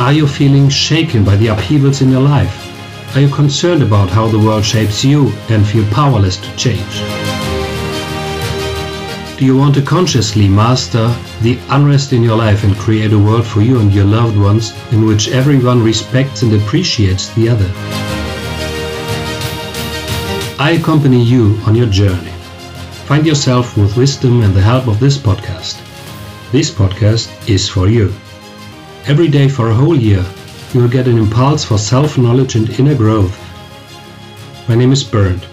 [0.00, 3.14] Are you feeling shaken by the upheavals in your life?
[3.14, 7.00] Are you concerned about how the world shapes you and feel powerless to change?
[9.38, 13.46] Do you want to consciously master the unrest in your life and create a world
[13.46, 17.70] for you and your loved ones in which everyone respects and appreciates the other?
[20.58, 22.32] I accompany you on your journey.
[23.04, 25.76] Find yourself with wisdom and the help of this podcast.
[26.52, 28.14] This podcast is for you.
[29.06, 30.24] Every day for a whole year,
[30.72, 33.36] you will get an impulse for self-knowledge and inner growth.
[34.68, 35.44] My name is Bernd,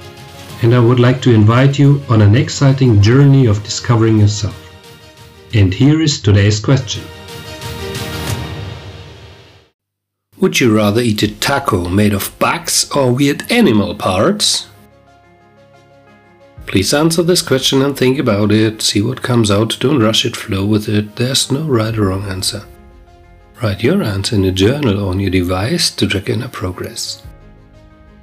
[0.61, 4.55] and I would like to invite you on an exciting journey of discovering yourself.
[5.53, 7.03] And here is today's question.
[10.39, 14.67] Would you rather eat a taco made of bugs or weird animal parts?
[16.67, 20.35] Please answer this question and think about it, see what comes out, don't rush it,
[20.35, 22.65] flow with it, there's no right or wrong answer.
[23.61, 27.23] Write your answer in a journal or on your device to track inner progress.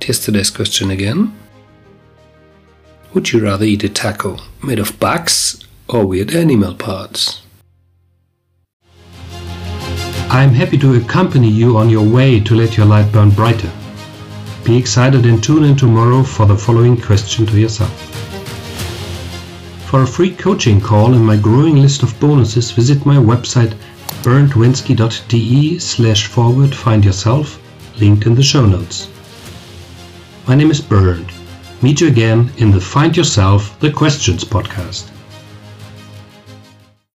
[0.01, 1.37] Here's today's question again.
[3.13, 7.43] Would you rather eat a taco made of bugs or weird animal parts?
[10.31, 13.73] I'm happy to accompany you on your way to let your light burn brighter.
[14.63, 17.93] Be excited and tune in tomorrow for the following question to yourself.
[19.91, 23.77] For a free coaching call and my growing list of bonuses, visit my website
[24.25, 27.59] berndwenske.de slash forward find yourself,
[28.01, 29.09] linked in the show notes.
[30.49, 31.31] My name is Bernd.
[31.83, 35.14] Meet you again in the Find Yourself the Questions podcast.